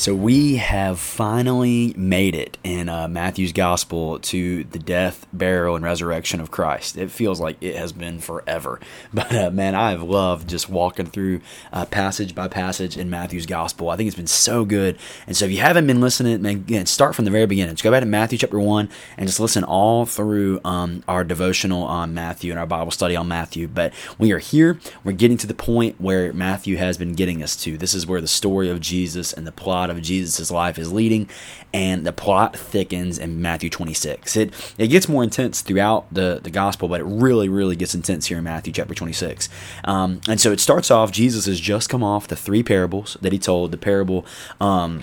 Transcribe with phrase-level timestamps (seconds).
[0.00, 5.84] So we have finally made it in uh, Matthew's gospel to the death, burial, and
[5.84, 6.96] resurrection of Christ.
[6.96, 8.80] It feels like it has been forever,
[9.12, 13.44] but uh, man, I have loved just walking through uh, passage by passage in Matthew's
[13.44, 13.90] gospel.
[13.90, 14.98] I think it's been so good.
[15.26, 17.74] And so if you haven't been listening, man, again, start from the very beginning.
[17.74, 21.82] Just go back to Matthew chapter one and just listen all through um, our devotional
[21.82, 23.68] on Matthew and our Bible study on Matthew.
[23.68, 24.80] But we are here.
[25.04, 27.76] We're getting to the point where Matthew has been getting us to.
[27.76, 31.28] This is where the story of Jesus and the plot of Jesus' life is leading,
[31.72, 34.36] and the plot thickens in Matthew 26.
[34.36, 38.26] It it gets more intense throughout the, the gospel, but it really, really gets intense
[38.26, 39.48] here in Matthew chapter 26.
[39.84, 43.32] Um, and so it starts off, Jesus has just come off the three parables that
[43.32, 43.70] he told.
[43.70, 44.24] The parable,
[44.60, 45.02] um,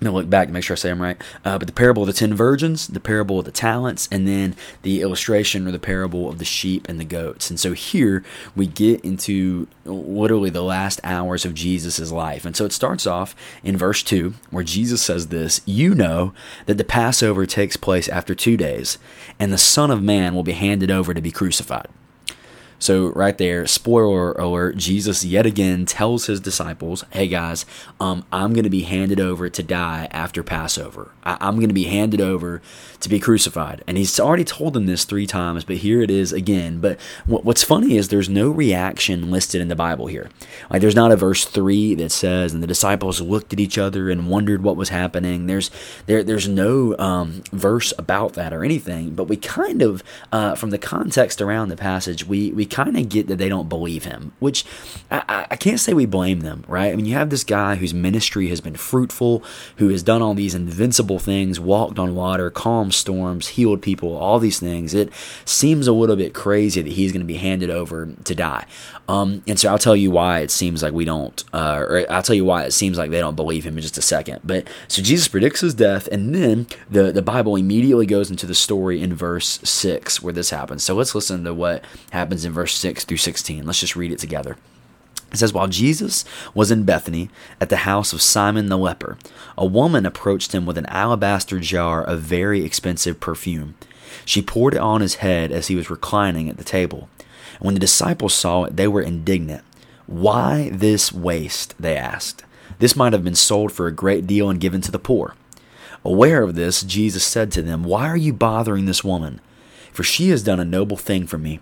[0.00, 1.20] I'm gonna look back to make sure I say them right.
[1.44, 4.56] Uh, but the parable of the ten virgins, the parable of the talents, and then
[4.80, 7.50] the illustration or the parable of the sheep and the goats.
[7.50, 8.24] And so here
[8.56, 12.46] we get into literally the last hours of Jesus' life.
[12.46, 16.32] And so it starts off in verse 2, where Jesus says this You know
[16.64, 18.96] that the Passover takes place after two days,
[19.38, 21.88] and the Son of Man will be handed over to be crucified.
[22.80, 27.66] So, right there, spoiler alert, Jesus yet again tells his disciples, Hey guys,
[28.00, 31.10] um, I'm going to be handed over to die after Passover.
[31.22, 32.62] I- I'm going to be handed over
[33.00, 33.84] to be crucified.
[33.86, 36.80] And he's already told them this three times, but here it is again.
[36.80, 40.30] But what's funny is there's no reaction listed in the Bible here.
[40.70, 44.08] Like, there's not a verse 3 that says, And the disciples looked at each other
[44.08, 45.46] and wondered what was happening.
[45.46, 45.70] There's
[46.06, 50.70] there There's no um, verse about that or anything, but we kind of, uh, from
[50.70, 54.32] the context around the passage, we, we kind of get that they don't believe him,
[54.38, 54.64] which
[55.10, 56.92] I, I can't say we blame them, right?
[56.92, 59.42] I mean, you have this guy whose ministry has been fruitful,
[59.76, 64.38] who has done all these invincible things, walked on water, calmed storms, healed people, all
[64.38, 64.94] these things.
[64.94, 65.12] It
[65.44, 68.66] seems a little bit crazy that he's going to be handed over to die.
[69.08, 72.22] Um, and so I'll tell you why it seems like we don't, uh, or I'll
[72.22, 74.40] tell you why it seems like they don't believe him in just a second.
[74.44, 78.54] But so Jesus predicts his death, and then the, the Bible immediately goes into the
[78.54, 80.84] story in verse 6 where this happens.
[80.84, 83.64] So let's listen to what happens in verse 6 through 16.
[83.64, 84.56] Let's just read it together.
[85.32, 89.16] It says, While Jesus was in Bethany at the house of Simon the leper,
[89.56, 93.74] a woman approached him with an alabaster jar of very expensive perfume.
[94.24, 97.08] She poured it on his head as he was reclining at the table.
[97.58, 99.64] And when the disciples saw it, they were indignant.
[100.06, 101.74] Why this waste?
[101.78, 102.44] They asked.
[102.80, 105.36] This might have been sold for a great deal and given to the poor.
[106.04, 109.40] Aware of this, Jesus said to them, Why are you bothering this woman?
[109.92, 111.60] For she has done a noble thing for me.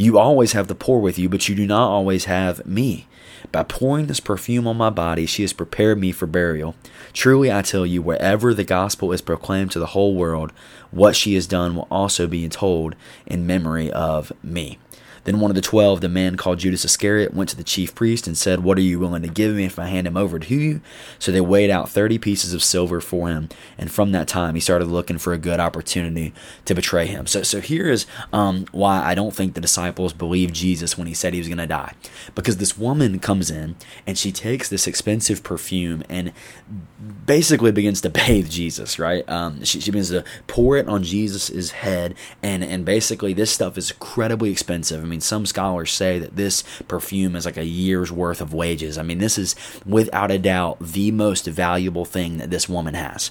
[0.00, 3.08] You always have the poor with you, but you do not always have me.
[3.50, 6.76] By pouring this perfume on my body, she has prepared me for burial.
[7.12, 10.52] Truly, I tell you, wherever the gospel is proclaimed to the whole world,
[10.92, 12.94] what she has done will also be told
[13.26, 14.78] in memory of me.
[15.24, 18.26] Then one of the twelve, the man called Judas Iscariot, went to the chief priest
[18.26, 20.54] and said, What are you willing to give me if I hand him over to
[20.54, 20.80] you?
[21.18, 24.60] So they weighed out thirty pieces of silver for him, and from that time he
[24.60, 26.32] started looking for a good opportunity
[26.64, 27.26] to betray him.
[27.26, 31.14] So, so here is um, why I don't think the disciples believed Jesus when he
[31.14, 31.94] said he was going to die.
[32.34, 33.76] Because this woman comes in
[34.06, 36.32] and she takes this expensive perfume and
[37.26, 39.28] basically begins to bathe Jesus, right?
[39.28, 43.78] Um, she, she begins to pour it on Jesus' head, and, and basically this stuff
[43.78, 45.02] is incredibly expensive.
[45.02, 48.98] I mean, some scholars say that this perfume is like a year's worth of wages.
[48.98, 49.54] I mean, this is
[49.86, 53.30] without a doubt the most valuable thing that this woman has.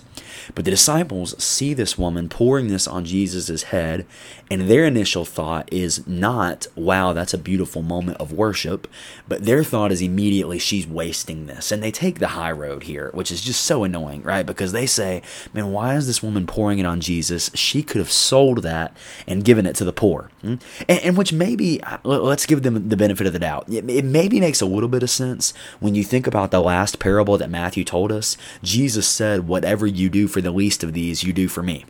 [0.56, 4.06] But the disciples see this woman pouring this on Jesus' head,
[4.50, 8.88] and their initial thought is not, wow, that's a beautiful moment of worship,
[9.28, 11.72] but their thought is immediately, she's wasting this.
[11.72, 14.46] And they take the high road here, which is just so annoying, right?
[14.46, 15.22] Because they say,
[15.54, 17.50] man, why is this woman pouring it on Jesus?
[17.54, 18.96] She could have sold that
[19.28, 20.30] and given it to the poor.
[20.42, 20.56] Hmm?
[20.88, 23.66] And, and which maybe let's give them the benefit of the doubt.
[23.70, 27.38] It maybe makes a little bit of sense when you think about the last parable
[27.38, 28.38] that Matthew told us.
[28.64, 31.86] Jesus said, Whatever you do for the least of these, you do for me.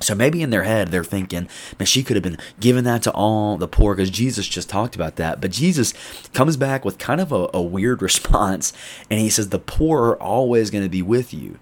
[0.00, 1.48] So maybe in their head they're thinking,
[1.78, 4.94] man, she could have been giving that to all the poor because Jesus just talked
[4.94, 5.40] about that.
[5.40, 5.94] But Jesus
[6.32, 8.72] comes back with kind of a, a weird response
[9.10, 11.58] and he says, The poor are always going to be with you,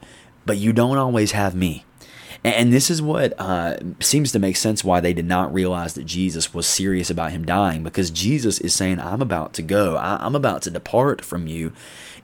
[0.47, 1.85] but you don't always have me.
[2.45, 6.05] And this is what uh, seems to make sense why they did not realize that
[6.05, 10.19] Jesus was serious about him dying, because Jesus is saying, I'm about to go, I-
[10.21, 11.73] I'm about to depart from you.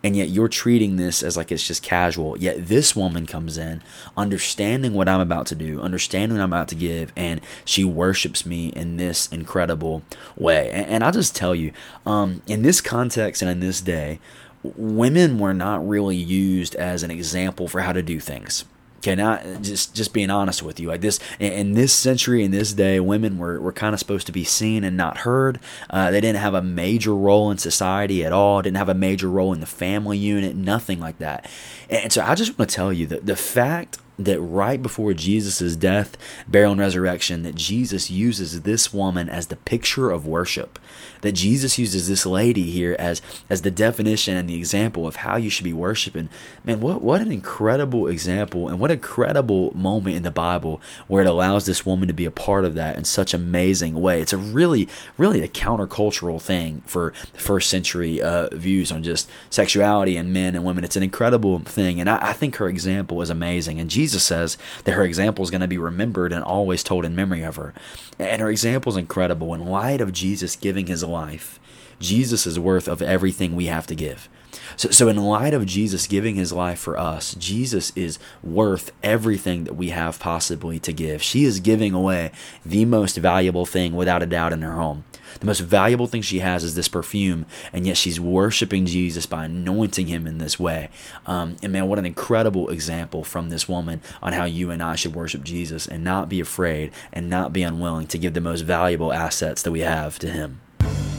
[0.05, 2.39] And yet you're treating this as like it's just casual.
[2.39, 3.83] Yet this woman comes in,
[4.15, 8.45] understanding what I'm about to do, understanding what I'm about to give, and she worships
[8.45, 10.03] me in this incredible
[10.37, 10.71] way.
[10.71, 11.73] And, and I'll just tell you,
[12.05, 14.21] um, in this context and in this day,
[14.63, 18.67] women were not really used as an example for how to do things.
[19.01, 22.75] Okay, not just just being honest with you, like this in this century, in this
[22.75, 25.59] day, women were, were kind of supposed to be seen and not heard.
[25.89, 28.61] Uh, they didn't have a major role in society at all.
[28.61, 30.55] Didn't have a major role in the family unit.
[30.55, 31.51] Nothing like that.
[31.89, 35.77] And so I just want to tell you that the fact that right before Jesus'
[35.77, 36.17] death,
[36.49, 40.79] burial, and resurrection, that Jesus uses this woman as the picture of worship.
[41.23, 45.37] That Jesus uses this lady here as as the definition and the example of how
[45.37, 46.29] you should be worshiping.
[46.65, 51.23] Man, what what an incredible example and what a incredible moment in the Bible where
[51.23, 54.21] it allows this woman to be a part of that in such amazing way.
[54.21, 60.17] It's a really, really a countercultural thing for first century uh, views on just sexuality
[60.17, 60.85] and men and women.
[60.85, 63.81] It's an incredible thing, and I, I think her example is amazing.
[63.81, 67.05] And Jesus Jesus says that her example is going to be remembered and always told
[67.05, 67.73] in memory of her.
[68.19, 69.55] And her example is incredible.
[69.55, 71.61] In light of Jesus giving his life,
[72.01, 74.29] Jesus is worth of everything we have to give.
[74.77, 79.63] So, so in light of Jesus giving his life for us, Jesus is worth everything
[79.63, 81.23] that we have possibly to give.
[81.23, 82.33] She is giving away
[82.67, 85.05] the most valuable thing without a doubt in her home.
[85.39, 89.45] The most valuable thing she has is this perfume, and yet she's worshiping Jesus by
[89.45, 90.91] anointing him in this way.
[91.27, 94.97] Um, and man, what an incredible example from this woman on how you and I
[94.97, 98.63] should worship Jesus and not be afraid and not be unwilling to give the most
[98.63, 100.61] valuable assets that we have to him.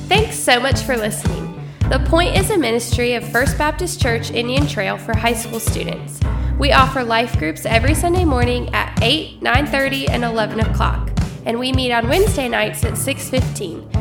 [0.07, 1.51] Thanks so much for listening.
[1.91, 6.21] The Point is a ministry of First Baptist Church Indian Trail for high school students.
[6.57, 11.09] We offer life groups every Sunday morning at 8, 9:30, and 11 o'clock,
[11.45, 14.00] and we meet on Wednesday nights at 6:15.